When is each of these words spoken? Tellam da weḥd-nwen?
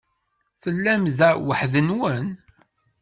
Tellam 0.61 1.03
da 1.17 1.29
weḥd-nwen? 1.45 2.27